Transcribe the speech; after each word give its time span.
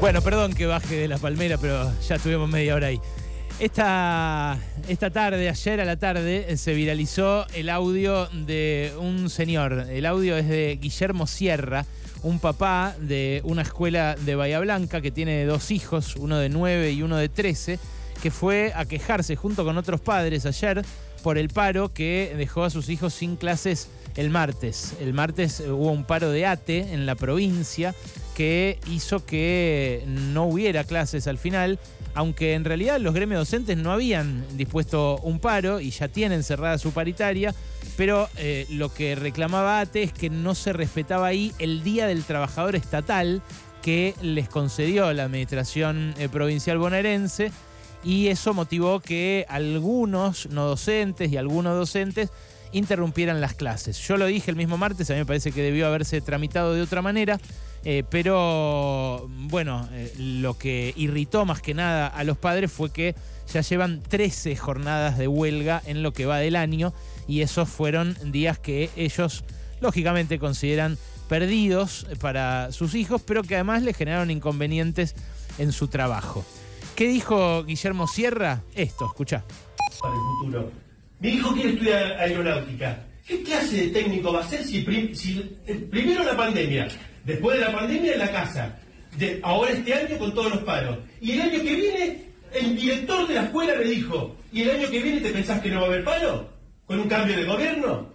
Bueno, 0.00 0.22
perdón 0.22 0.52
que 0.52 0.66
baje 0.66 0.94
de 0.94 1.08
la 1.08 1.18
palmera, 1.18 1.58
pero 1.58 1.92
ya 2.06 2.14
estuvimos 2.14 2.48
media 2.48 2.76
hora 2.76 2.86
ahí. 2.86 3.00
Esta, 3.58 4.56
esta 4.86 5.10
tarde, 5.10 5.48
ayer 5.48 5.80
a 5.80 5.84
la 5.84 5.96
tarde, 5.96 6.56
se 6.56 6.72
viralizó 6.72 7.44
el 7.52 7.68
audio 7.68 8.26
de 8.26 8.92
un 9.00 9.28
señor. 9.28 9.86
El 9.90 10.06
audio 10.06 10.36
es 10.36 10.48
de 10.48 10.78
Guillermo 10.80 11.26
Sierra, 11.26 11.84
un 12.22 12.38
papá 12.38 12.94
de 13.00 13.40
una 13.42 13.62
escuela 13.62 14.14
de 14.14 14.36
Bahía 14.36 14.60
Blanca 14.60 15.00
que 15.00 15.10
tiene 15.10 15.44
dos 15.44 15.72
hijos, 15.72 16.14
uno 16.14 16.38
de 16.38 16.48
9 16.48 16.92
y 16.92 17.02
uno 17.02 17.16
de 17.16 17.28
13, 17.28 17.80
que 18.22 18.30
fue 18.30 18.72
a 18.76 18.84
quejarse 18.84 19.34
junto 19.34 19.64
con 19.64 19.76
otros 19.78 20.00
padres 20.00 20.46
ayer 20.46 20.84
por 21.22 21.38
el 21.38 21.48
paro 21.48 21.92
que 21.92 22.34
dejó 22.36 22.64
a 22.64 22.70
sus 22.70 22.88
hijos 22.88 23.14
sin 23.14 23.36
clases 23.36 23.88
el 24.16 24.30
martes. 24.30 24.94
El 25.00 25.14
martes 25.14 25.60
hubo 25.60 25.92
un 25.92 26.04
paro 26.04 26.30
de 26.30 26.46
ATE 26.46 26.92
en 26.92 27.06
la 27.06 27.14
provincia 27.14 27.94
que 28.34 28.78
hizo 28.90 29.24
que 29.24 30.04
no 30.06 30.44
hubiera 30.44 30.84
clases 30.84 31.26
al 31.26 31.38
final, 31.38 31.78
aunque 32.14 32.54
en 32.54 32.64
realidad 32.64 33.00
los 33.00 33.14
gremios 33.14 33.40
docentes 33.40 33.76
no 33.76 33.92
habían 33.92 34.44
dispuesto 34.56 35.18
un 35.22 35.38
paro 35.38 35.80
y 35.80 35.90
ya 35.90 36.08
tienen 36.08 36.42
cerrada 36.42 36.78
su 36.78 36.92
paritaria, 36.92 37.54
pero 37.96 38.28
eh, 38.36 38.66
lo 38.70 38.92
que 38.92 39.14
reclamaba 39.14 39.80
ATE 39.80 40.02
es 40.04 40.12
que 40.12 40.30
no 40.30 40.54
se 40.54 40.72
respetaba 40.72 41.26
ahí 41.26 41.52
el 41.58 41.82
Día 41.82 42.06
del 42.06 42.24
Trabajador 42.24 42.76
Estatal 42.76 43.42
que 43.82 44.14
les 44.20 44.48
concedió 44.48 45.12
la 45.12 45.24
administración 45.24 46.14
eh, 46.18 46.28
provincial 46.28 46.78
bonaerense 46.78 47.52
y 48.04 48.28
eso 48.28 48.54
motivó 48.54 49.00
que 49.00 49.44
algunos 49.48 50.48
no 50.50 50.66
docentes 50.66 51.30
y 51.32 51.36
algunos 51.36 51.76
docentes 51.76 52.30
interrumpieran 52.72 53.40
las 53.40 53.54
clases. 53.54 53.98
Yo 54.06 54.16
lo 54.16 54.26
dije 54.26 54.50
el 54.50 54.56
mismo 54.56 54.76
martes, 54.76 55.10
a 55.10 55.14
mí 55.14 55.20
me 55.20 55.26
parece 55.26 55.52
que 55.52 55.62
debió 55.62 55.86
haberse 55.86 56.20
tramitado 56.20 56.74
de 56.74 56.82
otra 56.82 57.02
manera, 57.02 57.40
eh, 57.84 58.04
pero 58.10 59.28
bueno, 59.28 59.88
eh, 59.92 60.12
lo 60.18 60.58
que 60.58 60.92
irritó 60.96 61.44
más 61.44 61.62
que 61.62 61.74
nada 61.74 62.06
a 62.06 62.24
los 62.24 62.36
padres 62.36 62.70
fue 62.70 62.90
que 62.90 63.14
ya 63.52 63.62
llevan 63.62 64.02
13 64.02 64.56
jornadas 64.56 65.16
de 65.16 65.28
huelga 65.28 65.82
en 65.86 66.02
lo 66.02 66.12
que 66.12 66.26
va 66.26 66.38
del 66.38 66.56
año 66.56 66.92
y 67.26 67.40
esos 67.40 67.68
fueron 67.68 68.16
días 68.30 68.58
que 68.58 68.90
ellos 68.96 69.44
lógicamente 69.80 70.38
consideran 70.38 70.98
perdidos 71.28 72.06
para 72.20 72.72
sus 72.72 72.94
hijos, 72.94 73.22
pero 73.24 73.42
que 73.42 73.54
además 73.54 73.82
les 73.82 73.96
generaron 73.96 74.30
inconvenientes 74.30 75.14
en 75.58 75.72
su 75.72 75.88
trabajo. 75.88 76.44
¿Qué 76.98 77.06
dijo 77.06 77.62
Guillermo 77.62 78.08
Sierra? 78.08 78.64
Esto, 78.74 79.06
escucha. 79.06 79.44
Para 80.00 80.14
el 80.14 80.20
futuro. 80.20 80.72
Mi 81.20 81.28
hijo 81.28 81.54
quiere 81.54 81.70
estudiar 81.70 82.12
aeronáutica. 82.18 83.06
¿Qué 83.24 83.40
clase 83.44 83.76
de 83.82 83.88
técnico 83.90 84.32
va 84.32 84.40
a 84.40 84.48
ser 84.48 84.64
si, 84.64 84.78
eh, 84.78 85.74
primero 85.88 86.24
la 86.24 86.36
pandemia, 86.36 86.88
después 87.24 87.56
de 87.56 87.64
la 87.64 87.72
pandemia 87.72 88.14
en 88.14 88.18
la 88.18 88.32
casa, 88.32 88.80
ahora 89.44 89.70
este 89.70 89.94
año 89.94 90.18
con 90.18 90.34
todos 90.34 90.50
los 90.50 90.64
paros? 90.64 90.98
Y 91.20 91.34
el 91.34 91.42
año 91.42 91.62
que 91.62 91.76
viene, 91.76 92.24
el 92.52 92.74
director 92.74 93.28
de 93.28 93.34
la 93.34 93.44
escuela 93.44 93.74
me 93.78 93.84
dijo, 93.84 94.34
¿y 94.50 94.62
el 94.62 94.70
año 94.70 94.90
que 94.90 95.00
viene 95.00 95.20
te 95.20 95.30
pensás 95.30 95.60
que 95.60 95.70
no 95.70 95.82
va 95.82 95.86
a 95.86 95.90
haber 95.90 96.02
paro? 96.02 96.50
¿Con 96.84 96.98
un 96.98 97.08
cambio 97.08 97.36
de 97.36 97.44
gobierno? 97.44 98.08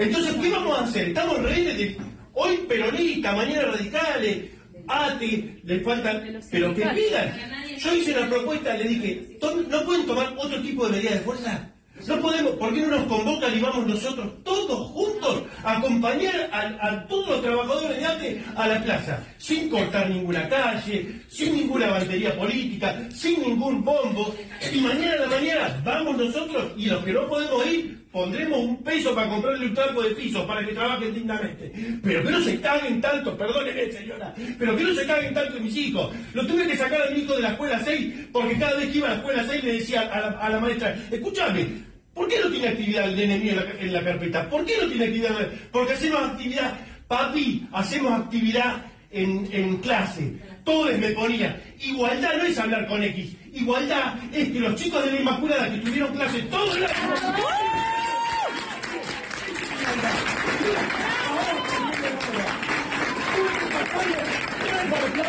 Entonces, 0.00 0.34
¿qué 0.34 0.50
vamos 0.50 0.76
a 0.76 0.82
hacer? 0.82 1.08
Estamos 1.10 1.40
reídos 1.44 1.78
de 1.78 1.96
hoy 2.32 2.56
peronistas, 2.68 3.36
mañana 3.36 3.62
radicales, 3.70 4.55
ATE, 4.88 5.60
les 5.64 5.84
faltan... 5.84 6.22
Pero 6.50 6.74
que 6.74 6.82
pidan 6.82 7.34
yo 7.78 7.94
hice 7.94 8.16
una 8.16 8.28
propuesta, 8.28 8.74
le 8.76 8.84
dije, 8.84 9.38
¿no 9.68 9.84
pueden 9.84 10.06
tomar 10.06 10.34
otro 10.38 10.60
tipo 10.62 10.86
de 10.86 10.96
medida 10.96 11.10
de 11.12 11.20
fuerza? 11.20 11.70
No 12.06 12.20
podemos, 12.20 12.52
¿por 12.52 12.74
qué 12.74 12.80
no 12.82 12.88
nos 12.88 13.06
convocan 13.06 13.56
y 13.56 13.60
vamos 13.60 13.86
nosotros 13.86 14.30
todos 14.44 14.90
juntos 14.90 15.44
a 15.64 15.78
acompañar 15.78 16.50
a, 16.52 17.06
todos 17.06 17.28
los 17.28 17.42
trabajadores 17.42 17.98
de 17.98 18.04
arte 18.04 18.44
a 18.54 18.68
la 18.68 18.82
plaza? 18.82 19.24
Sin 19.38 19.70
cortar 19.70 20.10
ninguna 20.10 20.46
calle, 20.48 21.22
sin 21.28 21.56
ninguna 21.56 21.88
bandería 21.88 22.36
política, 22.36 23.02
sin 23.14 23.40
ningún 23.40 23.82
bombo. 23.82 24.34
Y 24.72 24.80
mañana 24.80 25.12
a 25.12 25.16
la 25.16 25.26
mañana 25.26 25.82
vamos 25.84 26.18
nosotros 26.18 26.72
y 26.76 26.86
los 26.86 27.02
que 27.02 27.12
no 27.12 27.26
podemos 27.28 27.66
ir 27.66 28.05
pondremos 28.16 28.60
un 28.60 28.82
peso 28.82 29.14
para 29.14 29.28
comprarle 29.28 29.66
un 29.66 29.74
trapo 29.74 30.02
de 30.02 30.14
piso 30.14 30.46
para 30.46 30.64
que 30.64 30.72
trabajen 30.72 31.12
dignamente. 31.12 31.70
Pero 32.02 32.24
que 32.24 32.30
no 32.30 32.40
se 32.40 32.58
caguen 32.62 32.98
tanto, 32.98 33.36
perdónenme 33.36 33.92
señora, 33.92 34.34
pero 34.58 34.74
que 34.74 34.84
no 34.84 34.94
se 34.94 35.06
caguen 35.06 35.34
tanto 35.34 35.60
mis 35.60 35.76
hijos. 35.76 36.14
Lo 36.32 36.46
tuve 36.46 36.66
que 36.66 36.78
sacar 36.78 37.02
a 37.02 37.10
mi 37.10 37.20
hijo 37.20 37.34
de 37.34 37.42
la 37.42 37.50
escuela 37.50 37.78
6 37.84 38.14
porque 38.32 38.58
cada 38.58 38.78
vez 38.78 38.90
que 38.90 38.98
iba 38.98 39.08
a 39.08 39.10
la 39.10 39.16
escuela 39.16 39.44
6 39.46 39.64
le 39.64 39.72
decía 39.74 40.00
a 40.00 40.48
la, 40.48 40.60
maestra, 40.60 40.96
escúchame, 41.10 41.66
¿por 42.14 42.26
qué 42.26 42.40
no 42.42 42.50
tiene 42.50 42.68
actividad 42.68 43.04
el 43.04 43.16
DNMI 43.16 43.50
en 43.80 43.92
la, 43.92 44.02
carpeta? 44.02 44.48
¿Por 44.48 44.64
qué 44.64 44.78
no 44.80 44.88
tiene 44.88 45.04
actividad? 45.04 45.50
Porque 45.70 45.92
hacemos 45.92 46.22
actividad, 46.22 46.72
papi, 47.08 47.68
hacemos 47.70 48.12
actividad 48.12 48.82
en, 49.10 49.76
clase. 49.82 50.38
Todos 50.64 50.96
me 50.98 51.10
ponían, 51.10 51.54
igualdad 51.80 52.38
no 52.38 52.44
es 52.44 52.58
hablar 52.58 52.86
con 52.86 53.02
X, 53.02 53.36
igualdad 53.52 54.14
es 54.32 54.48
que 54.48 54.58
los 54.58 54.74
chicos 54.74 55.04
de 55.04 55.12
la 55.12 55.20
Inmaculada 55.20 55.70
que 55.70 55.78
tuvieron 55.80 56.14
clase 56.14 56.40
todos 56.50 56.80
los 56.80 56.90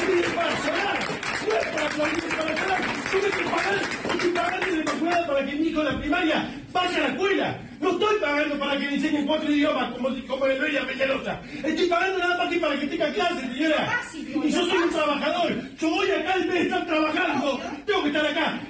para 0.07 0.50
llorar. 0.63 1.00
No 1.47 1.56
es 1.57 1.66
para 1.68 1.85
aplaudir 1.85 2.23
para 2.38 2.56
llorar. 2.56 2.81
Tuve 3.12 3.29
que 3.29 3.44
pagar, 3.50 3.81
estoy 4.12 4.31
pagando 4.31 4.66
de 4.66 4.78
Inmaculada 4.81 5.28
para 5.28 5.45
que 5.45 5.56
mi 5.56 5.68
hijo 5.68 5.84
de 5.84 5.91
la 5.91 6.00
primaria 6.00 6.50
vaya 6.72 6.97
a 6.97 7.00
la 7.00 7.07
escuela. 7.07 7.59
No 7.79 7.91
estoy 7.91 8.16
pagando 8.19 8.59
para 8.59 8.79
que 8.79 8.96
enseñen 8.96 9.25
cuatro 9.28 9.51
idiomas 9.51 9.91
como, 9.94 10.09
como 10.28 10.47
le 10.47 10.57
doy 10.57 10.78
a 10.78 10.88
Peñalosa. 10.88 11.41
Estoy 11.63 11.88
pagando 11.88 12.19
nada 12.19 12.38
más 12.38 12.50
que 12.50 12.59
para 12.59 12.79
que 12.79 12.88
tenga 12.88 13.13
clases, 13.13 13.51
señora. 13.51 14.01
Y 14.13 14.50
yo 14.51 14.66
soy 14.66 14.78
un 14.78 14.90
trabajador. 14.90 15.56
Yo 15.78 15.90
voy 15.90 16.12
acá 16.12 16.34
en 16.35 16.47
vez 16.47 16.53
de 16.53 16.62
estar 16.62 16.85
trabajando. 16.85 17.62
Tengo 17.85 18.01
que 18.03 18.07
estar 18.07 18.25
acá. 18.25 18.62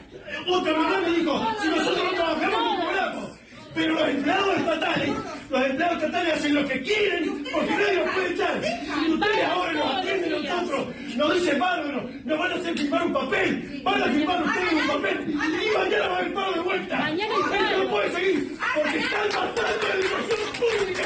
Otra 0.48 0.74
mamá 0.74 1.02
me 1.02 1.10
dijo, 1.12 1.56
si 1.62 1.68
nosotros 1.70 2.04
no 2.04 2.12
trabajamos, 2.12 2.78
no 2.80 2.86
cobramos. 2.86 3.32
Pero 3.74 3.94
los 3.94 4.10
empleados 4.10 4.58
estatales, 4.58 5.10
los 5.50 5.66
empleados 5.66 5.98
estatales 5.98 6.34
hacen 6.34 6.56
lo 6.56 6.68
que 6.68 6.82
quieren 6.82 7.44
porque 7.52 7.72
nadie 7.72 7.94
los 7.94 8.10
puede 8.10 8.34
echar. 8.34 8.62
Y 9.06 9.12
ustedes 9.12 9.46
ahora 9.46 9.74
nos 9.74 9.96
atienden 9.96 10.32
nosotros, 10.32 10.88
nos 11.18 11.34
dicen 11.34 11.60
bárbaro, 11.60 12.10
nos 12.24 12.40
van 12.40 12.52
a 12.52 12.56
hacer 12.56 12.78
firmar 12.78 13.08
un 13.08 13.14
papel, 13.14 13.82
van 13.84 14.04
a 14.04 14.06
firmar 14.06 14.44
ustedes 14.44 14.74
un 14.74 14.88
papel 14.88 15.30
y 15.30 15.34
mañana 15.78 16.08
va 16.08 16.16
a 16.16 16.20
haber 16.20 16.34
paro 16.34 16.54
de 16.54 16.60
vuelta. 16.60 16.98
Mañana 16.98 17.34
no 17.78 17.90
puede 17.90 18.12
seguir 18.12 18.58
porque 18.76 18.98
están 19.00 19.28
matando 19.28 19.88
la 19.88 19.96
educación 19.96 20.40
pública. 20.60 21.04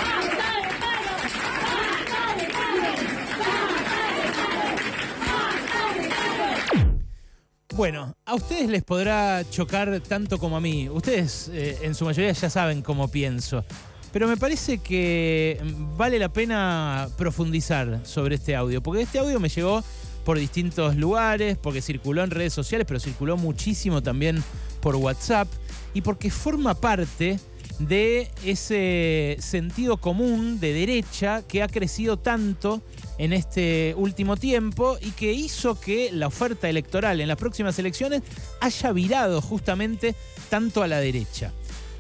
Bueno, 7.73 8.16
a 8.25 8.35
ustedes 8.35 8.69
les 8.69 8.83
podrá 8.83 9.43
chocar 9.49 10.01
tanto 10.01 10.38
como 10.38 10.57
a 10.57 10.61
mí. 10.61 10.89
Ustedes 10.89 11.49
eh, 11.53 11.79
en 11.83 11.95
su 11.95 12.03
mayoría 12.03 12.33
ya 12.33 12.49
saben 12.49 12.81
cómo 12.81 13.07
pienso. 13.07 13.63
Pero 14.11 14.27
me 14.27 14.38
parece 14.38 14.79
que 14.79 15.59
vale 15.95 16.19
la 16.19 16.29
pena 16.29 17.07
profundizar 17.17 18.01
sobre 18.03 18.35
este 18.35 18.55
audio, 18.55 18.81
porque 18.81 19.03
este 19.03 19.19
audio 19.19 19.39
me 19.39 19.49
llegó 19.49 19.83
por 20.25 20.38
distintos 20.38 20.95
lugares, 20.95 21.57
porque 21.57 21.81
circuló 21.81 22.23
en 22.23 22.31
redes 22.31 22.53
sociales, 22.53 22.85
pero 22.88 22.99
circuló 22.99 23.38
muchísimo 23.38 24.03
también 24.03 24.44
por 24.81 24.95
WhatsApp, 24.95 25.47
y 25.94 26.01
porque 26.01 26.29
forma 26.29 26.73
parte 26.73 27.39
de 27.79 28.29
ese 28.44 29.38
sentido 29.39 29.97
común 29.97 30.59
de 30.59 30.73
derecha 30.73 31.41
que 31.47 31.63
ha 31.63 31.67
crecido 31.67 32.17
tanto 32.17 32.81
en 33.17 33.33
este 33.33 33.95
último 33.97 34.38
tiempo 34.38 34.97
y 35.01 35.11
que 35.11 35.33
hizo 35.33 35.79
que 35.79 36.11
la 36.11 36.28
oferta 36.28 36.69
electoral 36.69 37.22
en 37.22 37.28
las 37.28 37.38
próximas 37.38 37.79
elecciones 37.79 38.22
haya 38.59 38.91
virado 38.91 39.41
justamente 39.41 40.16
tanto 40.49 40.83
a 40.83 40.88
la 40.88 40.99
derecha. 40.99 41.51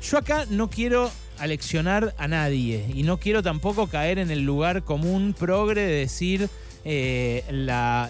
Yo 0.03 0.17
acá 0.17 0.45
no 0.49 0.69
quiero 0.69 1.09
aleccionar 1.41 2.13
a 2.17 2.27
nadie. 2.27 2.85
Y 2.93 3.03
no 3.03 3.17
quiero 3.17 3.43
tampoco 3.43 3.87
caer 3.87 4.19
en 4.19 4.31
el 4.31 4.41
lugar 4.41 4.83
común 4.83 5.35
progre 5.37 5.81
de 5.81 5.93
decir 5.93 6.49
eh, 6.85 7.43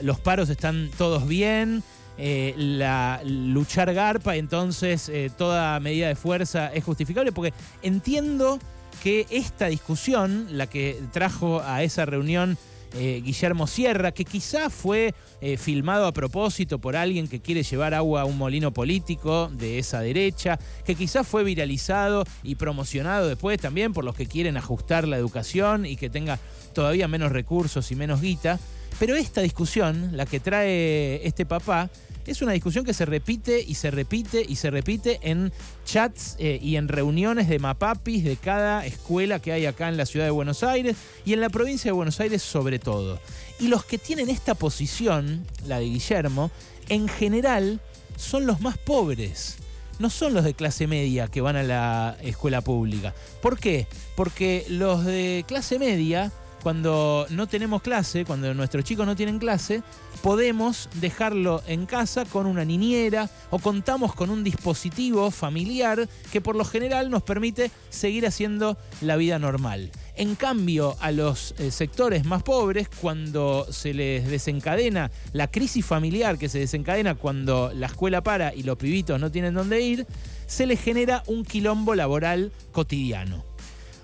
los 0.04 0.20
paros 0.20 0.50
están 0.50 0.90
todos 0.98 1.28
bien, 1.28 1.84
eh, 2.18 2.54
la, 2.58 3.22
luchar 3.26 3.94
garpa, 3.94 4.36
entonces 4.36 5.10
eh, 5.10 5.32
toda 5.38 5.80
medida 5.80 6.08
de 6.08 6.16
fuerza 6.16 6.72
es 6.74 6.84
justificable, 6.84 7.32
porque 7.32 7.54
entiendo 7.82 8.60
que 9.02 9.26
esta 9.30 9.68
discusión, 9.68 10.48
la 10.52 10.68
que 10.68 11.02
trajo 11.12 11.62
a 11.62 11.84
esa 11.84 12.06
reunión 12.06 12.58
eh, 12.94 13.22
Guillermo 13.24 13.68
Sierra, 13.68 14.12
que 14.12 14.26
quizá 14.26 14.70
fue 14.70 15.14
filmado 15.58 16.06
a 16.06 16.12
propósito 16.12 16.78
por 16.78 16.96
alguien 16.96 17.28
que 17.28 17.42
quiere 17.42 17.64
llevar 17.64 17.96
agua 17.96 18.22
a 18.22 18.26
un 18.26 18.38
molino 18.38 18.72
político 18.72 19.50
de 19.52 19.80
esa 19.80 20.00
derecha, 20.02 20.60
que 20.86 20.94
quizá 20.94 21.24
fue 21.24 21.44
viralizado 21.44 22.26
y 22.44 22.56
promocionado 22.56 23.28
después 23.28 23.60
también 23.60 23.92
por 23.92 24.06
los 24.06 24.16
que 24.16 24.28
quieren 24.28 24.56
ajustar 24.56 25.08
la 25.08 25.18
educación 25.18 25.88
y 25.88 25.96
que 25.96 26.12
tenga 26.12 26.38
todavía 26.74 27.08
menos 27.08 27.32
recursos 27.32 27.92
y 27.92 27.96
menos 27.96 28.22
guita. 28.22 28.60
Pero 29.00 29.16
esta 29.16 29.42
discusión, 29.42 30.12
la 30.14 30.26
que 30.26 30.40
trae 30.40 31.26
este 31.26 31.46
papá, 31.46 31.90
es 32.26 32.42
una 32.42 32.52
discusión 32.52 32.86
que 32.86 32.94
se 32.94 33.06
repite 33.06 33.64
y 33.66 33.76
se 33.76 33.90
repite 33.92 34.46
y 34.48 34.56
se 34.56 34.70
repite 34.70 35.20
en 35.24 35.52
chats 35.86 36.36
eh, 36.40 36.60
y 36.62 36.76
en 36.76 36.88
reuniones 36.88 37.48
de 37.48 37.60
mapapis 37.60 38.24
de 38.24 38.36
cada 38.38 38.86
escuela 38.86 39.40
que 39.40 39.52
hay 39.52 39.66
acá 39.66 39.90
en 39.90 39.98
la 39.98 40.06
ciudad 40.06 40.26
de 40.26 40.32
Buenos 40.32 40.64
Aires 40.64 40.98
y 41.26 41.34
en 41.34 41.42
la 41.42 41.50
provincia 41.50 41.90
de 41.90 41.94
Buenos 41.94 42.20
Aires 42.20 42.42
sobre 42.42 42.80
todo. 42.80 43.20
Y 43.60 43.68
los 43.68 43.86
que 43.86 43.98
tienen 43.98 44.30
esta 44.30 44.56
posición, 44.56 45.46
la 45.68 45.80
de 45.80 45.86
Guillermo, 45.86 46.52
en 46.90 47.08
general 47.08 47.80
son 48.18 48.46
los 48.46 48.62
más 48.62 48.78
pobres 48.78 49.58
no 50.02 50.10
son 50.10 50.34
los 50.34 50.44
de 50.44 50.56
clase 50.56 50.88
media 50.88 51.28
que 51.28 51.42
van 51.42 51.56
a 51.56 51.64
la 51.64 52.18
escuela 52.24 52.62
pública. 52.62 53.14
¿Por 53.42 53.60
qué? 53.60 53.88
Porque 54.16 54.66
los 54.68 55.06
de 55.06 55.46
clase 55.48 55.78
media, 55.78 56.32
cuando 56.62 57.26
no 57.30 57.48
tenemos 57.48 57.82
clase, 57.82 58.26
cuando 58.26 58.54
nuestros 58.54 58.84
chicos 58.84 59.06
no 59.06 59.16
tienen 59.16 59.40
clase, 59.40 59.82
podemos 60.22 60.90
dejarlo 60.96 61.62
en 61.68 61.86
casa 61.86 62.26
con 62.26 62.46
una 62.46 62.66
niñera 62.66 63.30
o 63.50 63.60
contamos 63.60 64.14
con 64.14 64.30
un 64.30 64.44
dispositivo 64.44 65.32
familiar 65.32 66.08
que 66.32 66.42
por 66.42 66.56
lo 66.56 66.66
general 66.66 67.10
nos 67.10 67.24
permite 67.24 67.72
seguir 67.90 68.28
haciendo 68.28 68.78
la 69.02 69.16
vida 69.16 69.40
normal. 69.40 69.92
En 70.16 70.36
cambio, 70.36 70.98
a 71.00 71.12
los 71.12 71.56
eh, 71.58 71.72
sectores 71.72 72.26
más 72.26 72.44
pobres, 72.44 72.90
cuando 72.90 73.66
se 73.72 73.94
les 73.94 74.28
desencadena 74.30 75.10
la 75.34 75.50
crisis 75.50 75.86
familiar 75.86 76.38
que 76.38 76.50
se 76.50 76.60
desencadena 76.60 77.16
cuando 77.16 77.72
la 77.74 77.88
escuela 77.88 78.22
para 78.22 78.54
y 78.54 78.64
los 78.64 78.78
pibitos 78.78 79.20
no 79.20 79.32
tienen 79.32 79.54
dónde 79.54 79.82
ir, 79.82 80.06
se 80.46 80.66
les 80.66 80.80
genera 80.80 81.24
un 81.28 81.44
quilombo 81.44 81.96
laboral 81.96 82.52
cotidiano. 82.72 83.51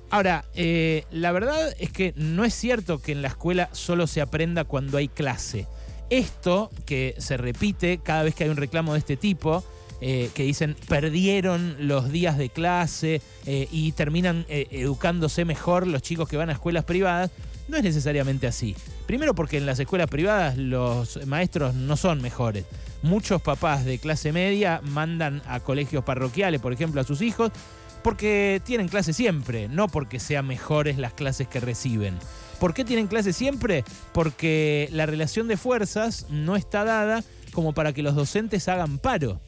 Ahora, 0.09 0.45
eh, 0.55 1.03
la 1.11 1.31
verdad 1.31 1.73
es 1.79 1.91
que 1.91 2.13
no 2.15 2.45
es 2.45 2.53
cierto 2.53 2.99
que 2.99 3.11
en 3.11 3.21
la 3.21 3.27
escuela 3.27 3.69
solo 3.73 4.07
se 4.07 4.21
aprenda 4.21 4.63
cuando 4.63 4.97
hay 4.97 5.09
clase. 5.09 5.67
Esto, 6.09 6.71
que 6.85 7.15
se 7.17 7.35
repite 7.35 7.99
cada 8.01 8.23
vez 8.23 8.33
que 8.33 8.45
hay 8.45 8.49
un 8.49 8.55
reclamo 8.55 8.93
de 8.93 8.99
este 8.99 9.17
tipo, 9.17 9.65
eh, 9.99 10.29
que 10.33 10.43
dicen 10.43 10.75
perdieron 10.87 11.75
los 11.79 12.09
días 12.11 12.37
de 12.37 12.49
clase 12.49 13.21
eh, 13.45 13.67
y 13.71 13.91
terminan 13.93 14.45
educándose 14.47 15.43
mejor 15.43 15.87
los 15.87 16.03
chicos 16.03 16.29
que 16.29 16.37
van 16.37 16.49
a 16.49 16.53
escuelas 16.53 16.85
privadas, 16.85 17.31
no 17.67 17.75
es 17.75 17.83
necesariamente 17.83 18.47
así. 18.47 18.75
Primero 19.07 19.35
porque 19.35 19.57
en 19.57 19.65
las 19.65 19.79
escuelas 19.79 20.09
privadas 20.09 20.57
los 20.57 21.25
maestros 21.25 21.75
no 21.75 21.97
son 21.97 22.21
mejores. 22.21 22.63
Muchos 23.01 23.41
papás 23.41 23.83
de 23.83 23.99
clase 23.99 24.31
media 24.31 24.81
mandan 24.83 25.41
a 25.47 25.59
colegios 25.59 26.03
parroquiales, 26.05 26.61
por 26.61 26.71
ejemplo, 26.71 27.01
a 27.01 27.03
sus 27.03 27.21
hijos, 27.21 27.51
porque 28.07 28.61
tienen 28.63 28.87
clase 28.87 29.11
siempre, 29.11 29.67
no 29.67 29.89
porque 29.89 30.21
sean 30.21 30.47
mejores 30.47 30.97
las 30.97 31.11
clases 31.11 31.49
que 31.49 31.59
reciben. 31.59 32.17
¿Por 32.57 32.73
qué 32.73 32.85
tienen 32.85 33.07
clase 33.07 33.33
siempre? 33.33 33.83
Porque 34.13 34.87
la 34.93 35.05
relación 35.05 35.49
de 35.49 35.57
fuerzas 35.57 36.25
no 36.29 36.55
está 36.55 36.85
dada 36.85 37.21
como 37.51 37.73
para 37.73 37.91
que 37.91 38.03
los 38.03 38.15
docentes 38.15 38.69
hagan 38.69 38.97
paro 38.97 39.41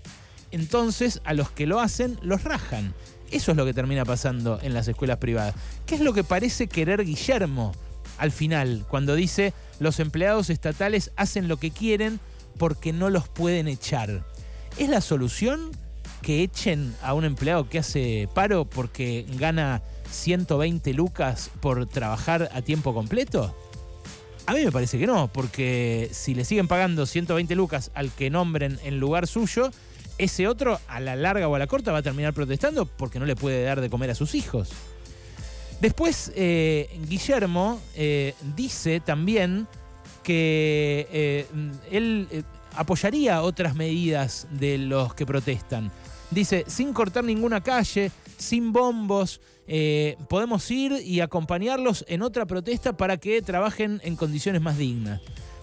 entonces 0.51 1.21
a 1.23 1.33
los 1.33 1.51
que 1.51 1.67
lo 1.67 1.79
hacen 1.79 2.19
los 2.21 2.43
rajan. 2.43 2.93
Eso 3.31 3.51
es 3.51 3.57
lo 3.57 3.63
que 3.63 3.73
termina 3.73 4.03
pasando 4.03 4.59
en 4.61 4.73
las 4.73 4.89
escuelas 4.89 5.19
privadas. 5.19 5.55
¿Qué 5.85 5.95
es 5.95 6.01
lo 6.01 6.11
que 6.11 6.25
parece 6.25 6.67
querer 6.67 7.05
Guillermo 7.05 7.71
al 8.17 8.33
final, 8.33 8.85
cuando 8.89 9.15
dice 9.15 9.53
los 9.79 10.01
empleados 10.01 10.49
estatales 10.49 11.11
hacen 11.15 11.47
lo 11.47 11.55
que 11.55 11.71
quieren 11.71 12.19
porque 12.57 12.91
no 12.91 13.09
los 13.09 13.29
pueden 13.29 13.69
echar? 13.69 14.25
¿Es 14.77 14.89
la 14.89 14.99
solución 14.99 15.71
que 16.21 16.43
echen 16.43 16.95
a 17.01 17.13
un 17.13 17.25
empleado 17.25 17.69
que 17.69 17.79
hace 17.79 18.27
paro 18.33 18.65
porque 18.65 19.25
gana 19.37 19.81
120 20.11 20.93
lucas 20.93 21.51
por 21.59 21.85
trabajar 21.85 22.49
a 22.53 22.61
tiempo 22.61 22.93
completo? 22.93 23.55
A 24.45 24.53
mí 24.53 24.65
me 24.65 24.71
parece 24.71 24.97
que 24.97 25.05
no, 25.05 25.27
porque 25.31 26.09
si 26.11 26.33
le 26.33 26.43
siguen 26.43 26.67
pagando 26.67 27.05
120 27.05 27.53
lucas 27.55 27.91
al 27.93 28.11
que 28.11 28.29
nombren 28.29 28.79
en 28.83 28.99
lugar 28.99 29.27
suyo, 29.27 29.69
ese 30.17 30.47
otro 30.47 30.79
a 30.87 30.99
la 30.99 31.15
larga 31.15 31.47
o 31.47 31.55
a 31.55 31.59
la 31.59 31.67
corta 31.67 31.91
va 31.91 31.99
a 31.99 32.03
terminar 32.03 32.33
protestando 32.33 32.85
porque 32.85 33.19
no 33.19 33.25
le 33.25 33.35
puede 33.35 33.63
dar 33.63 33.79
de 33.79 33.89
comer 33.89 34.09
a 34.09 34.15
sus 34.15 34.35
hijos. 34.35 34.69
Después, 35.81 36.31
eh, 36.35 36.89
Guillermo 37.07 37.79
eh, 37.95 38.33
dice 38.55 38.99
también 38.99 39.67
que 40.23 41.07
eh, 41.11 41.47
él 41.91 42.43
apoyaría 42.75 43.41
otras 43.43 43.75
medidas 43.75 44.47
de 44.51 44.77
los 44.77 45.13
que 45.13 45.25
protestan. 45.25 45.91
Dice, 46.31 46.63
sin 46.67 46.93
cortar 46.93 47.23
ninguna 47.23 47.61
calle, 47.61 48.11
sin 48.37 48.71
bombos, 48.71 49.41
podemos 50.27 50.69
ir 50.71 50.93
y 51.03 51.21
acompañarlos 51.21 52.05
en 52.07 52.21
otra 52.21 52.45
protesta 52.45 52.95
para 52.97 53.17
que 53.17 53.41
trabajen 53.41 53.99
en 54.03 54.15
condiciones 54.15 54.61
más 54.61 54.77
dignas. 54.77 55.21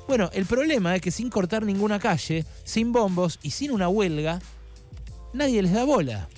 Bueno, 0.08 0.30
el 0.32 0.46
problema 0.46 0.94
es 0.94 1.02
que 1.02 1.10
sin 1.10 1.30
cortar 1.30 1.64
ninguna 1.64 1.98
calle, 1.98 2.44
sin 2.64 2.92
bombos 2.92 3.38
y 3.42 3.50
sin 3.50 3.72
una 3.72 3.88
huelga, 3.88 4.40
nadie 5.32 5.62
les 5.62 5.72
da 5.72 5.84
bola 5.84 6.28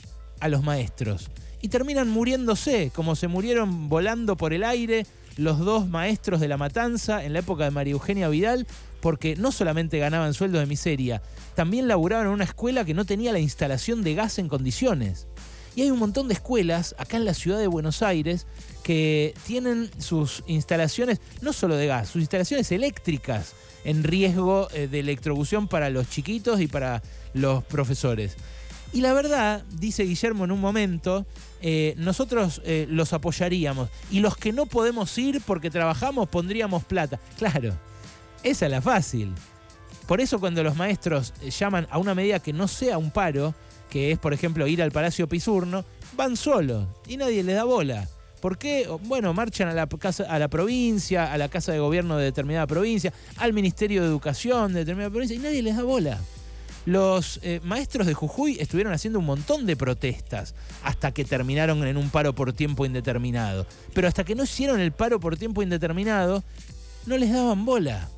a 0.40 0.48
los 0.48 0.62
maestros. 0.62 1.30
Y 1.60 1.68
terminan 1.68 2.08
muriéndose, 2.08 2.90
como 2.94 3.16
se 3.16 3.28
murieron 3.28 3.88
volando 3.88 4.36
por 4.36 4.52
el 4.52 4.64
aire 4.64 5.06
los 5.36 5.58
dos 5.58 5.88
maestros 5.88 6.40
de 6.40 6.48
la 6.48 6.56
matanza 6.56 7.24
en 7.24 7.32
la 7.32 7.40
época 7.40 7.64
de 7.64 7.70
María 7.70 7.92
Eugenia 7.92 8.28
Vidal, 8.28 8.66
porque 9.00 9.36
no 9.36 9.52
solamente 9.52 9.98
ganaban 9.98 10.34
sueldos 10.34 10.60
de 10.60 10.66
miseria, 10.66 11.22
también 11.54 11.88
laburaban 11.88 12.26
en 12.26 12.32
una 12.32 12.44
escuela 12.44 12.84
que 12.84 12.94
no 12.94 13.04
tenía 13.04 13.32
la 13.32 13.38
instalación 13.38 14.02
de 14.02 14.14
gas 14.14 14.38
en 14.38 14.48
condiciones. 14.48 15.26
Y 15.76 15.82
hay 15.82 15.90
un 15.90 15.98
montón 15.98 16.26
de 16.28 16.34
escuelas 16.34 16.94
acá 16.98 17.16
en 17.16 17.24
la 17.24 17.34
ciudad 17.34 17.58
de 17.58 17.68
Buenos 17.68 18.02
Aires 18.02 18.46
que 18.82 19.34
tienen 19.46 19.90
sus 19.98 20.42
instalaciones, 20.46 21.20
no 21.40 21.52
solo 21.52 21.76
de 21.76 21.86
gas, 21.86 22.08
sus 22.08 22.20
instalaciones 22.20 22.72
eléctricas 22.72 23.54
en 23.84 24.02
riesgo 24.02 24.68
eh, 24.72 24.88
de 24.88 25.00
electrocución 25.00 25.68
para 25.68 25.88
los 25.90 26.08
chiquitos 26.10 26.60
y 26.60 26.66
para 26.66 27.02
los 27.32 27.62
profesores. 27.64 28.36
Y 28.92 29.02
la 29.02 29.12
verdad, 29.12 29.64
dice 29.78 30.04
Guillermo 30.04 30.44
en 30.44 30.52
un 30.52 30.60
momento, 30.60 31.26
eh, 31.60 31.94
nosotros 31.98 32.62
eh, 32.64 32.86
los 32.88 33.12
apoyaríamos. 33.12 33.90
Y 34.10 34.20
los 34.20 34.36
que 34.36 34.52
no 34.52 34.66
podemos 34.66 35.16
ir 35.18 35.42
porque 35.46 35.70
trabajamos 35.70 36.28
pondríamos 36.28 36.84
plata. 36.84 37.20
Claro, 37.36 37.78
esa 38.42 38.66
es 38.66 38.70
la 38.70 38.80
fácil. 38.80 39.34
Por 40.06 40.20
eso 40.20 40.40
cuando 40.40 40.62
los 40.62 40.76
maestros 40.76 41.34
llaman 41.58 41.86
a 41.90 41.98
una 41.98 42.14
medida 42.14 42.38
que 42.38 42.52
no 42.52 42.66
sea 42.66 42.98
un 42.98 43.10
paro, 43.10 43.54
que 43.90 44.10
es 44.12 44.18
por 44.18 44.32
ejemplo 44.32 44.66
ir 44.66 44.82
al 44.82 44.90
Palacio 44.90 45.28
Pisurno, 45.28 45.84
van 46.16 46.36
solos 46.36 46.86
y 47.06 47.16
nadie 47.16 47.42
les 47.42 47.56
da 47.56 47.64
bola. 47.64 48.08
¿Por 48.40 48.56
qué? 48.56 48.88
Bueno, 49.02 49.34
marchan 49.34 49.68
a 49.68 49.74
la, 49.74 49.86
casa, 49.86 50.24
a 50.24 50.38
la 50.38 50.48
provincia, 50.48 51.32
a 51.32 51.38
la 51.38 51.48
casa 51.48 51.72
de 51.72 51.78
gobierno 51.80 52.16
de 52.16 52.24
determinada 52.24 52.66
provincia, 52.66 53.12
al 53.36 53.52
Ministerio 53.52 54.02
de 54.02 54.08
Educación 54.08 54.72
de 54.72 54.80
determinada 54.80 55.10
provincia 55.10 55.36
y 55.36 55.40
nadie 55.40 55.62
les 55.62 55.76
da 55.76 55.82
bola. 55.82 56.18
Los 56.86 57.40
eh, 57.42 57.60
maestros 57.64 58.06
de 58.06 58.14
Jujuy 58.14 58.56
estuvieron 58.60 58.94
haciendo 58.94 59.18
un 59.18 59.26
montón 59.26 59.66
de 59.66 59.76
protestas 59.76 60.54
hasta 60.82 61.12
que 61.12 61.24
terminaron 61.24 61.84
en 61.86 61.98
un 61.98 62.08
paro 62.08 62.34
por 62.34 62.52
tiempo 62.54 62.86
indeterminado. 62.86 63.66
Pero 63.92 64.08
hasta 64.08 64.24
que 64.24 64.34
no 64.34 64.44
hicieron 64.44 64.80
el 64.80 64.92
paro 64.92 65.20
por 65.20 65.36
tiempo 65.36 65.62
indeterminado, 65.62 66.42
no 67.04 67.18
les 67.18 67.30
daban 67.30 67.66
bola. 67.66 68.08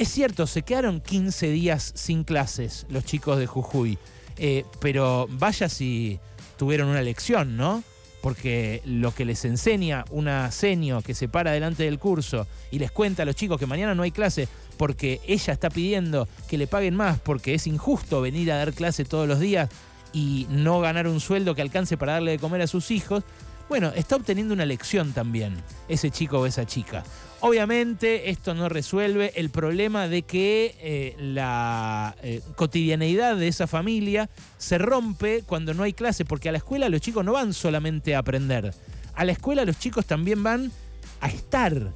Es 0.00 0.08
cierto, 0.08 0.46
se 0.46 0.62
quedaron 0.62 1.02
15 1.02 1.50
días 1.50 1.92
sin 1.94 2.24
clases 2.24 2.86
los 2.88 3.04
chicos 3.04 3.38
de 3.38 3.46
Jujuy, 3.46 3.98
eh, 4.38 4.64
pero 4.80 5.28
vaya 5.32 5.68
si 5.68 6.18
tuvieron 6.56 6.88
una 6.88 7.02
lección, 7.02 7.58
¿no? 7.58 7.84
porque 8.22 8.80
lo 8.86 9.14
que 9.14 9.26
les 9.26 9.44
enseña 9.44 10.06
una 10.10 10.50
senio 10.52 11.02
que 11.02 11.12
se 11.12 11.28
para 11.28 11.52
delante 11.52 11.82
del 11.82 11.98
curso 11.98 12.46
y 12.70 12.78
les 12.78 12.90
cuenta 12.90 13.24
a 13.24 13.26
los 13.26 13.36
chicos 13.36 13.58
que 13.58 13.66
mañana 13.66 13.94
no 13.94 14.02
hay 14.02 14.10
clase 14.10 14.48
porque 14.78 15.20
ella 15.26 15.52
está 15.52 15.68
pidiendo 15.68 16.26
que 16.48 16.56
le 16.56 16.66
paguen 16.66 16.96
más 16.96 17.20
porque 17.20 17.52
es 17.52 17.66
injusto 17.66 18.22
venir 18.22 18.52
a 18.52 18.56
dar 18.56 18.72
clase 18.72 19.04
todos 19.04 19.28
los 19.28 19.38
días 19.38 19.68
y 20.14 20.46
no 20.48 20.80
ganar 20.80 21.08
un 21.08 21.20
sueldo 21.20 21.54
que 21.54 21.60
alcance 21.60 21.98
para 21.98 22.14
darle 22.14 22.32
de 22.32 22.38
comer 22.38 22.62
a 22.62 22.66
sus 22.66 22.90
hijos, 22.90 23.22
bueno, 23.70 23.92
está 23.94 24.16
obteniendo 24.16 24.52
una 24.52 24.66
lección 24.66 25.12
también 25.12 25.54
ese 25.86 26.10
chico 26.10 26.40
o 26.40 26.46
esa 26.46 26.66
chica. 26.66 27.04
Obviamente 27.38 28.28
esto 28.28 28.52
no 28.52 28.68
resuelve 28.68 29.32
el 29.36 29.50
problema 29.50 30.08
de 30.08 30.22
que 30.22 30.74
eh, 30.80 31.14
la 31.20 32.16
eh, 32.20 32.42
cotidianeidad 32.56 33.36
de 33.36 33.46
esa 33.46 33.68
familia 33.68 34.28
se 34.58 34.76
rompe 34.76 35.44
cuando 35.46 35.72
no 35.72 35.84
hay 35.84 35.92
clase, 35.92 36.24
porque 36.24 36.48
a 36.48 36.52
la 36.52 36.58
escuela 36.58 36.88
los 36.88 37.00
chicos 37.00 37.24
no 37.24 37.34
van 37.34 37.54
solamente 37.54 38.16
a 38.16 38.18
aprender, 38.18 38.74
a 39.14 39.24
la 39.24 39.30
escuela 39.30 39.64
los 39.64 39.78
chicos 39.78 40.04
también 40.04 40.42
van 40.42 40.72
a 41.20 41.28
estar. 41.28 41.92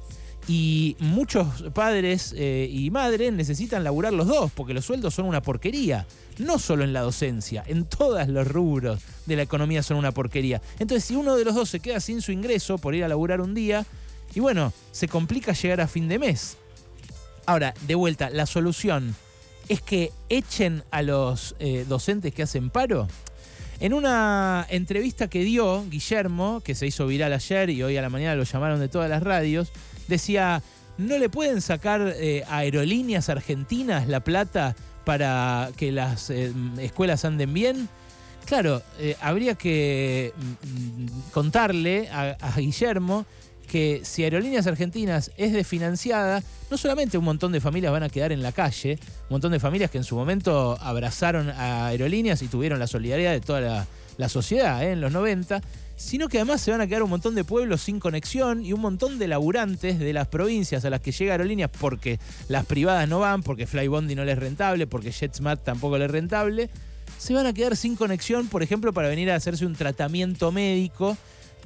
Y 0.47 0.95
muchos 0.99 1.63
padres 1.73 2.33
eh, 2.37 2.69
y 2.71 2.91
madres 2.91 3.33
necesitan 3.33 3.83
laburar 3.83 4.13
los 4.13 4.27
dos, 4.27 4.51
porque 4.51 4.75
los 4.75 4.85
sueldos 4.85 5.15
son 5.15 5.25
una 5.25 5.41
porquería. 5.41 6.05
No 6.37 6.59
solo 6.59 6.83
en 6.83 6.93
la 6.93 7.01
docencia, 7.01 7.63
en 7.65 7.85
todos 7.85 8.27
los 8.27 8.47
rubros 8.47 9.01
de 9.25 9.35
la 9.35 9.41
economía 9.41 9.81
son 9.81 9.97
una 9.97 10.11
porquería. 10.11 10.61
Entonces, 10.77 11.05
si 11.05 11.15
uno 11.15 11.35
de 11.35 11.45
los 11.45 11.55
dos 11.55 11.69
se 11.69 11.79
queda 11.79 11.99
sin 11.99 12.21
su 12.21 12.31
ingreso 12.31 12.77
por 12.77 12.93
ir 12.93 13.03
a 13.03 13.07
laburar 13.07 13.41
un 13.41 13.55
día, 13.55 13.85
y 14.35 14.39
bueno, 14.39 14.73
se 14.91 15.07
complica 15.07 15.53
llegar 15.53 15.81
a 15.81 15.87
fin 15.87 16.07
de 16.07 16.19
mes. 16.19 16.57
Ahora, 17.45 17.73
de 17.87 17.95
vuelta, 17.95 18.29
la 18.29 18.45
solución 18.45 19.15
es 19.69 19.81
que 19.81 20.11
echen 20.29 20.83
a 20.91 21.01
los 21.01 21.55
eh, 21.59 21.85
docentes 21.87 22.33
que 22.33 22.43
hacen 22.43 22.69
paro. 22.69 23.07
En 23.79 23.93
una 23.93 24.65
entrevista 24.69 25.27
que 25.27 25.43
dio 25.43 25.85
Guillermo, 25.89 26.61
que 26.63 26.75
se 26.75 26.87
hizo 26.87 27.07
viral 27.07 27.33
ayer 27.33 27.69
y 27.69 27.83
hoy 27.83 27.97
a 27.97 28.01
la 28.01 28.09
mañana 28.09 28.35
lo 28.35 28.43
llamaron 28.43 28.79
de 28.79 28.87
todas 28.87 29.09
las 29.09 29.21
radios, 29.21 29.71
decía, 30.07 30.61
¿No 30.97 31.17
le 31.17 31.29
pueden 31.29 31.61
sacar 31.61 32.13
eh, 32.15 32.43
aerolíneas 32.47 33.29
argentinas 33.29 34.07
la 34.07 34.21
plata 34.21 34.75
para 35.03 35.71
que 35.75 35.91
las 35.91 36.29
eh, 36.29 36.53
escuelas 36.79 37.25
anden 37.25 37.53
bien? 37.53 37.89
Claro, 38.45 38.81
eh, 38.99 39.17
habría 39.19 39.55
que 39.55 40.33
mm, 40.37 41.31
contarle 41.31 42.07
a, 42.09 42.37
Guillermo 42.55 43.25
que 43.67 44.01
si 44.03 44.23
Aerolíneas 44.23 44.67
Argentinas 44.67 45.31
es 45.37 45.51
desfinanciada, 45.51 46.43
no 46.69 46.77
solamente 46.77 47.17
un 47.17 47.25
montón 47.25 47.51
de 47.51 47.59
familias 47.59 47.91
van 47.91 48.03
a 48.03 48.09
quedar 48.09 48.31
en 48.31 48.43
la 48.43 48.51
calle, 48.51 48.99
un 49.23 49.31
montón 49.31 49.51
de 49.51 49.59
familias 49.59 49.89
que 49.89 49.97
en 49.97 50.03
su 50.03 50.15
momento 50.15 50.77
abrazaron 50.79 51.49
a 51.49 51.87
Aerolíneas 51.87 52.41
y 52.43 52.47
tuvieron 52.47 52.77
la 52.77 52.87
solidaridad 52.87 53.31
de 53.31 53.41
toda 53.41 53.61
la, 53.61 53.87
la 54.17 54.29
sociedad 54.29 54.83
en 54.83 55.01
los 55.01 55.11
90, 55.11 55.61
sino 55.95 56.27
que 56.27 56.37
además 56.37 56.61
se 56.61 56.71
van 56.71 56.81
a 56.81 56.87
quedar 56.87 57.03
un 57.03 57.09
montón 57.09 57.35
de 57.35 57.43
pueblos 57.43 57.81
sin 57.81 57.99
conexión 57.99 58.65
y 58.65 58.73
un 58.73 58.81
montón 58.81 59.17
de 59.17 59.27
laburantes 59.27 59.99
de 59.99 60.13
las 60.13 60.27
provincias 60.27 60.83
a 60.85 60.89
las 60.89 61.01
que 61.01 61.11
llega 61.11 61.33
Aerolíneas 61.33 61.69
porque 61.79 62.19
las 62.47 62.65
privadas 62.65 63.07
no 63.07 63.19
van, 63.19 63.43
porque 63.43 63.67
Flybondi 63.67 64.15
no 64.15 64.25
les 64.25 64.33
es 64.33 64.39
rentable, 64.39 64.87
porque 64.87 65.11
JetSmart 65.11 65.63
tampoco 65.63 65.97
les 65.97 66.05
es 66.05 66.11
rentable, 66.11 66.69
se 67.17 67.33
van 67.33 67.45
a 67.45 67.53
quedar 67.53 67.77
sin 67.77 67.95
conexión, 67.95 68.47
por 68.47 68.63
ejemplo, 68.63 68.93
para 68.93 69.07
venir 69.07 69.31
a 69.31 69.35
hacerse 69.35 69.65
un 69.65 69.75
tratamiento 69.75 70.51
médico 70.51 71.17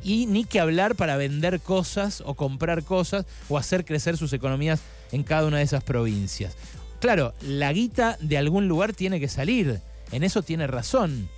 y 0.04 0.28
ni 0.28 0.46
que 0.46 0.60
hablar 0.60 0.96
para 0.96 1.18
vender 1.18 1.60
cosas 1.60 2.22
o 2.26 2.36
comprar 2.36 2.84
cosas 2.84 3.26
o 3.50 3.58
hacer 3.58 3.86
crecer 3.86 4.18
sus 4.18 4.34
economías 4.34 4.82
en 5.12 5.24
cada 5.24 5.48
una 5.48 5.58
de 5.58 5.64
esas 5.64 5.84
provincias. 5.84 6.56
Claro, 7.00 7.34
la 7.42 7.72
guita 7.74 8.18
de 8.22 8.38
algún 8.38 8.68
lugar 8.68 8.94
tiene 8.94 9.20
que 9.20 9.28
salir, 9.28 9.80
en 10.12 10.24
eso 10.24 10.42
tiene 10.42 10.68
razón. 10.68 11.30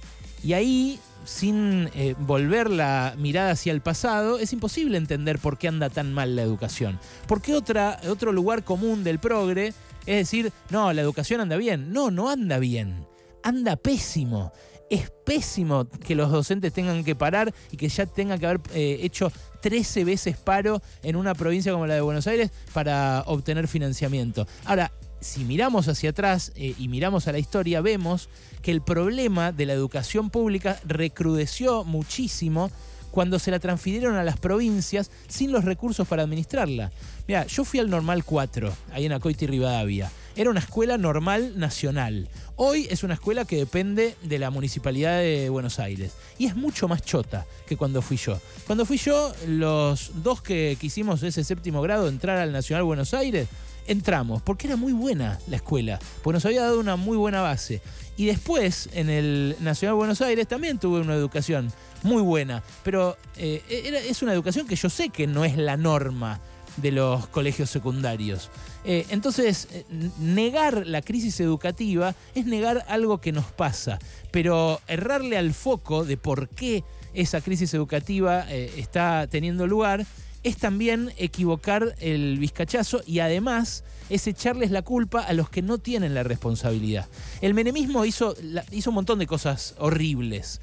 Y 0.44 0.54
ahí, 0.54 1.00
sin 1.24 1.90
eh, 1.94 2.16
volver 2.20 2.70
la 2.70 3.16
mirada 3.18 3.52
hacia 3.52 3.72
el 3.72 3.82
pasado, 3.82 4.40
es 4.40 4.54
imposible 4.54 4.98
entender 4.98 5.40
por 5.40 5.58
qué 5.58 5.68
anda 5.68 5.90
tan 5.90 6.14
mal 6.14 6.36
la 6.36 6.42
educación. 6.42 7.00
Porque 7.28 7.54
otra, 7.54 8.00
otro 8.08 8.32
lugar 8.32 8.64
común 8.64 9.04
del 9.04 9.20
progre 9.20 9.74
es 10.06 10.16
decir, 10.16 10.52
no, 10.70 10.92
la 10.94 11.02
educación 11.02 11.42
anda 11.42 11.58
bien. 11.58 11.94
No, 11.94 12.10
no 12.10 12.30
anda 12.30 12.58
bien. 12.58 13.06
Anda 13.44 13.76
pésimo 13.76 14.52
es 14.92 15.10
pésimo 15.10 15.88
que 16.06 16.16
los 16.16 16.30
docentes 16.30 16.74
tengan 16.74 17.06
que 17.06 17.16
parar 17.16 17.54
y 17.72 17.78
que 17.78 17.88
ya 17.88 18.06
tengan 18.06 18.38
que 18.38 18.46
haber 18.46 18.60
eh, 18.74 19.00
hecho 19.02 19.32
13 19.62 20.04
veces 20.04 20.36
paro 20.36 20.82
en 21.02 21.16
una 21.16 21.34
provincia 21.34 21.72
como 21.72 21.88
la 21.88 21.94
de 21.94 22.02
Buenos 22.02 22.28
Aires 22.28 22.52
para 22.74 23.24
obtener 23.26 23.70
financiamiento. 23.70 24.46
Ahora, 24.66 24.92
si 25.22 25.46
miramos 25.46 25.88
hacia 25.88 26.10
atrás 26.10 26.52
eh, 26.56 26.74
y 26.78 26.88
miramos 26.88 27.28
a 27.28 27.32
la 27.32 27.40
historia, 27.40 27.80
vemos 27.82 28.28
que 28.62 28.72
el 28.72 28.82
problema 28.82 29.52
de 29.52 29.66
la 29.68 29.74
educación 29.74 30.30
pública 30.30 30.80
recrudeció 30.86 31.84
muchísimo 31.84 32.72
cuando 33.12 33.40
se 33.40 33.52
la 33.52 33.60
transfirieron 33.60 34.16
a 34.16 34.24
las 34.24 34.38
provincias 34.38 35.12
sin 35.28 35.52
los 35.52 35.66
recursos 35.66 36.08
para 36.08 36.24
administrarla. 36.24 36.92
Mira, 37.28 37.46
yo 37.46 37.64
fui 37.64 37.80
al 37.80 37.90
Normal 37.90 38.24
4, 38.24 38.74
ahí 38.94 39.06
en 39.06 39.14
Acoiti 39.14 39.46
Rivadavia. 39.48 40.12
Era 40.36 40.50
una 40.50 40.62
escuela 40.62 40.98
normal 40.98 41.60
nacional. 41.60 42.30
Hoy 42.56 42.88
es 42.90 43.04
una 43.04 43.16
escuela 43.16 43.44
que 43.44 43.58
depende 43.58 44.16
de 44.24 44.40
la 44.40 44.50
Municipalidad 44.50 45.20
de 45.20 45.50
Buenos 45.50 45.78
Aires. 45.78 46.14
Y 46.38 46.46
es 46.46 46.56
mucho 46.56 46.88
más 46.88 47.04
chota 47.04 47.46
que 47.68 47.76
cuando 47.76 48.02
fui 48.02 48.16
yo. 48.16 48.40
Cuando 48.66 48.86
fui 48.86 48.98
yo, 48.98 49.34
los 49.46 50.24
dos 50.24 50.42
que 50.42 50.78
quisimos 50.80 51.22
ese 51.22 51.44
séptimo 51.44 51.82
grado 51.82 52.08
entrar 52.08 52.38
al 52.38 52.54
Nacional 52.54 52.84
Buenos 52.86 53.14
Aires, 53.14 53.50
entramos, 53.88 54.42
porque 54.42 54.68
era 54.68 54.76
muy 54.76 54.94
buena 54.94 55.40
la 55.48 55.58
escuela, 55.58 56.00
porque 56.24 56.36
nos 56.36 56.46
había 56.46 56.62
dado 56.62 56.80
una 56.80 56.96
muy 56.96 57.18
buena 57.18 57.42
base. 57.42 57.82
Y 58.18 58.26
después, 58.26 58.90
en 58.94 59.10
el 59.10 59.56
Nacional 59.62 59.96
Buenos 59.96 60.22
Aires, 60.22 60.48
también 60.48 60.78
tuve 60.78 61.00
una 61.00 61.16
educación 61.16 61.72
muy 62.04 62.22
buena, 62.22 62.64
pero 62.84 63.18
eh, 63.38 63.62
es 64.08 64.22
una 64.22 64.34
educación 64.34 64.68
que 64.68 64.76
yo 64.76 64.90
sé 64.90 65.10
que 65.10 65.28
no 65.28 65.46
es 65.46 65.58
la 65.58 65.78
norma 65.78 66.40
de 66.78 66.92
los 66.92 67.28
colegios 67.28 67.70
secundarios. 67.70 68.50
Eh, 68.86 69.06
entonces, 69.10 69.68
eh, 69.72 69.86
negar 70.20 70.88
la 70.88 71.02
crisis 71.02 71.40
educativa 71.40 72.16
es 72.34 72.46
negar 72.46 72.86
algo 72.88 73.20
que 73.20 73.32
nos 73.32 73.46
pasa, 73.46 74.00
pero 74.32 74.82
errarle 74.88 75.38
al 75.38 75.54
foco 75.54 76.06
de 76.06 76.18
por 76.18 76.50
qué 76.50 76.84
esa 77.14 77.42
crisis 77.42 77.74
educativa 77.74 78.50
está 78.50 79.28
teniendo 79.28 79.68
lugar 79.68 80.06
es 80.44 80.58
también 80.58 81.12
equivocar 81.18 81.96
el 82.00 82.38
vizcachazo 82.40 83.02
y 83.06 83.20
además 83.20 83.84
es 84.10 84.28
echarles 84.28 84.72
la 84.72 84.82
culpa 84.82 85.22
a 85.22 85.34
los 85.34 85.50
que 85.50 85.62
no 85.62 85.78
tienen 85.78 86.14
la 86.14 86.24
responsabilidad. 86.24 87.08
El 87.42 87.54
menemismo 87.54 88.06
hizo, 88.06 88.36
hizo 88.72 88.90
un 88.90 88.96
montón 88.96 89.20
de 89.20 89.28
cosas 89.28 89.76
horribles, 89.78 90.60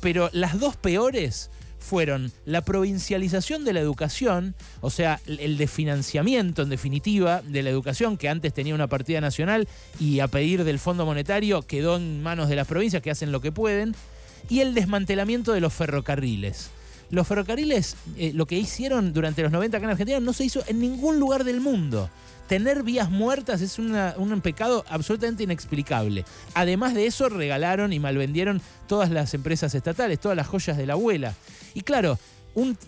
pero 0.00 0.30
las 0.32 0.58
dos 0.60 0.76
peores 0.76 1.50
fueron 1.78 2.30
la 2.44 2.62
provincialización 2.62 3.64
de 3.64 3.72
la 3.72 3.80
educación, 3.80 4.54
o 4.82 4.90
sea, 4.90 5.20
el 5.26 5.56
desfinanciamiento 5.56 6.62
en 6.62 6.68
definitiva 6.68 7.42
de 7.42 7.62
la 7.62 7.70
educación, 7.70 8.16
que 8.16 8.28
antes 8.28 8.52
tenía 8.52 8.74
una 8.74 8.86
partida 8.86 9.20
nacional 9.20 9.66
y 9.98 10.20
a 10.20 10.28
pedir 10.28 10.62
del 10.64 10.78
Fondo 10.78 11.06
Monetario 11.06 11.62
quedó 11.62 11.96
en 11.96 12.22
manos 12.22 12.48
de 12.48 12.56
las 12.56 12.68
provincias 12.68 13.02
que 13.02 13.10
hacen 13.10 13.32
lo 13.32 13.40
que 13.40 13.50
pueden, 13.50 13.94
y 14.48 14.60
el 14.60 14.74
desmantelamiento 14.74 15.52
de 15.52 15.60
los 15.60 15.72
ferrocarriles. 15.72 16.70
Los 17.10 17.26
ferrocarriles, 17.26 17.96
eh, 18.16 18.32
lo 18.34 18.46
que 18.46 18.56
hicieron 18.56 19.12
durante 19.12 19.42
los 19.42 19.52
90 19.52 19.76
acá 19.76 19.84
en 19.84 19.90
Argentina, 19.90 20.20
no 20.20 20.32
se 20.32 20.44
hizo 20.44 20.62
en 20.66 20.80
ningún 20.80 21.18
lugar 21.18 21.44
del 21.44 21.60
mundo 21.60 22.08
tener 22.50 22.82
vías 22.82 23.08
muertas 23.08 23.60
es 23.60 23.78
un 23.78 24.40
pecado 24.42 24.84
absolutamente 24.88 25.44
inexplicable. 25.44 26.24
Además 26.54 26.94
de 26.94 27.06
eso, 27.06 27.28
regalaron 27.28 27.92
y 27.92 28.00
malvendieron 28.00 28.60
todas 28.88 29.08
las 29.08 29.34
empresas 29.34 29.72
estatales, 29.72 30.18
todas 30.18 30.36
las 30.36 30.48
joyas 30.48 30.76
de 30.76 30.84
la 30.84 30.94
abuela. 30.94 31.36
Y 31.74 31.82
claro, 31.82 32.18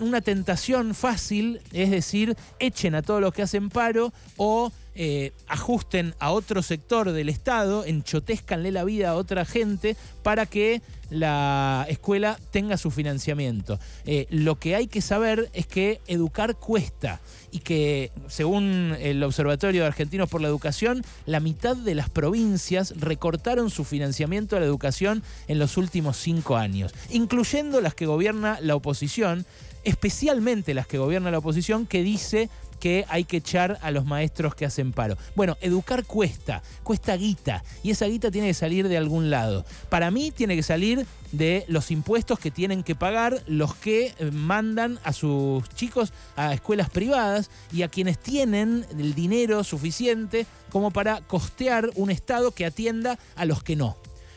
una 0.00 0.20
tentación 0.20 0.96
fácil 0.96 1.60
es 1.70 1.92
decir, 1.92 2.36
echen 2.58 2.96
a 2.96 3.02
todos 3.02 3.20
los 3.20 3.32
que 3.32 3.42
hacen 3.42 3.68
paro 3.68 4.12
o 4.36 4.72
eh, 4.94 5.32
ajusten 5.46 6.14
a 6.18 6.32
otro 6.32 6.62
sector 6.62 7.12
del 7.12 7.28
Estado, 7.28 7.84
enchotezcanle 7.84 8.72
la 8.72 8.84
vida 8.84 9.10
a 9.10 9.14
otra 9.14 9.44
gente 9.44 9.96
para 10.22 10.46
que 10.46 10.82
la 11.08 11.86
escuela 11.88 12.38
tenga 12.50 12.76
su 12.76 12.90
financiamiento. 12.90 13.78
Eh, 14.06 14.26
lo 14.30 14.58
que 14.58 14.74
hay 14.74 14.86
que 14.86 15.02
saber 15.02 15.50
es 15.52 15.66
que 15.66 16.00
educar 16.06 16.56
cuesta 16.56 17.20
y 17.50 17.60
que, 17.60 18.10
según 18.28 18.96
el 18.98 19.22
Observatorio 19.22 19.82
de 19.82 19.86
Argentinos 19.86 20.28
por 20.28 20.40
la 20.40 20.48
Educación, 20.48 21.04
la 21.26 21.40
mitad 21.40 21.76
de 21.76 21.94
las 21.94 22.08
provincias 22.08 22.94
recortaron 22.98 23.70
su 23.70 23.84
financiamiento 23.84 24.56
a 24.56 24.60
la 24.60 24.66
educación 24.66 25.22
en 25.48 25.58
los 25.58 25.76
últimos 25.76 26.16
cinco 26.16 26.56
años, 26.56 26.94
incluyendo 27.10 27.80
las 27.80 27.94
que 27.94 28.06
gobierna 28.06 28.58
la 28.60 28.74
oposición, 28.74 29.44
especialmente 29.84 30.74
las 30.74 30.86
que 30.86 30.98
gobierna 30.98 31.30
la 31.30 31.38
oposición, 31.38 31.86
que 31.86 32.02
dice 32.02 32.48
que 32.82 33.06
hay 33.08 33.22
que 33.22 33.36
echar 33.36 33.78
a 33.80 33.92
los 33.92 34.06
maestros 34.06 34.56
que 34.56 34.66
hacen 34.66 34.92
paro. 34.92 35.16
Bueno, 35.36 35.56
educar 35.60 36.04
cuesta, 36.04 36.64
cuesta 36.82 37.16
guita, 37.16 37.62
y 37.84 37.92
esa 37.92 38.06
guita 38.06 38.32
tiene 38.32 38.48
que 38.48 38.54
salir 38.54 38.88
de 38.88 38.96
algún 38.96 39.30
lado. 39.30 39.64
Para 39.88 40.10
mí 40.10 40.32
tiene 40.32 40.56
que 40.56 40.64
salir 40.64 41.06
de 41.30 41.64
los 41.68 41.92
impuestos 41.92 42.40
que 42.40 42.50
tienen 42.50 42.82
que 42.82 42.96
pagar 42.96 43.40
los 43.46 43.76
que 43.76 44.12
eh, 44.18 44.32
mandan 44.32 44.98
a 45.04 45.12
sus 45.12 45.68
chicos 45.68 46.12
a 46.34 46.54
escuelas 46.54 46.90
privadas 46.90 47.52
y 47.72 47.82
a 47.82 47.88
quienes 47.88 48.18
tienen 48.18 48.84
el 48.98 49.14
dinero 49.14 49.62
suficiente 49.62 50.44
como 50.72 50.90
para 50.90 51.20
costear 51.20 51.88
un 51.94 52.10
Estado 52.10 52.50
que 52.50 52.66
atienda 52.66 53.16
a 53.36 53.44
los 53.44 53.62
que 53.62 53.76
no. 53.76 53.96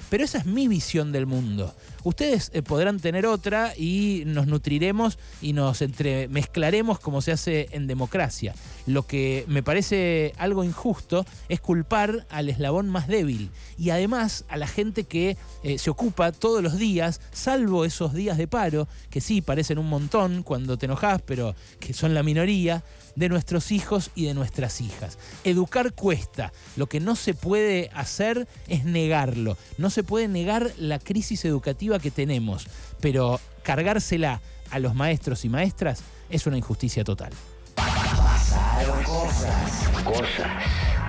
Pero 0.10 0.24
esa 0.24 0.38
es 0.38 0.46
mi 0.46 0.68
visión 0.68 1.12
del 1.12 1.26
mundo. 1.26 1.74
Ustedes 2.04 2.52
eh, 2.54 2.62
podrán 2.62 3.00
tener 3.00 3.26
otra 3.26 3.74
y 3.76 4.24
nos 4.28 4.46
nutriremos 4.46 5.18
y 5.42 5.54
nos 5.54 5.82
entremezclaremos 5.82 7.00
como 7.00 7.22
se 7.22 7.32
hace 7.32 7.68
en 7.72 7.88
democracia. 7.88 8.54
Lo 8.86 9.08
que 9.08 9.44
me 9.48 9.64
parece 9.64 10.34
algo 10.38 10.64
injusto 10.64 11.26
es 11.50 11.60
culpar 11.60 12.28
al 12.30 12.50
eslabón 12.50 12.90
más 12.90 13.08
débil 13.08 13.50
y 13.80 13.90
además 13.90 14.46
a 14.50 14.58
la 14.58 14.68
gente 14.68 15.06
que 15.06 15.38
eh, 15.64 15.80
se 15.80 15.90
ocupa 15.90 16.32
todos 16.32 16.62
los 16.62 16.78
días, 16.78 17.22
salvo 17.32 17.86
esos 17.86 18.14
días 18.14 18.38
de 18.38 18.48
paro, 18.48 18.88
que 19.10 19.22
sí 19.22 19.42
parecen 19.42 19.80
un 19.80 19.90
montón 19.90 20.44
cuando 20.44 20.78
te 20.78 20.86
enojas, 20.86 21.22
pero 21.24 21.56
que 21.80 21.94
son 21.94 22.14
la 22.14 22.22
minoría, 22.22 22.84
de 23.16 23.30
nuestros 23.30 23.72
hijos 23.72 24.12
y 24.16 24.26
de 24.26 24.34
nuestras 24.34 24.82
hijas. 24.82 25.18
Educar 25.44 25.94
cuesta. 25.94 26.52
Lo 26.76 26.88
que 26.88 27.00
no 27.00 27.16
se 27.16 27.34
puede 27.34 27.90
hacer 27.94 28.48
es 28.68 28.86
negarlo. 28.86 29.58
No 29.78 29.90
se 29.96 30.04
puede 30.04 30.28
negar 30.28 30.72
la 30.78 31.00
crisis 31.00 31.46
educativa 31.46 32.00
que 32.00 32.12
tenemos, 32.12 32.68
pero 33.00 33.40
cargársela 33.64 34.42
a 34.70 34.80
los 34.80 34.94
maestros 34.94 35.46
y 35.46 35.50
maestras 35.50 36.04
es 36.30 36.46
una 36.46 36.58
injusticia 36.58 37.06
total. 37.06 37.32
Pasaron 37.76 39.02
cosas. 39.04 40.04
Cosas. 40.04 40.48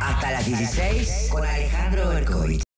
Hasta 0.00 0.30
las 0.30 0.46
16 0.46 1.28
con 1.32 1.44
Alejandro 1.44 2.10
Berkovich. 2.10 2.65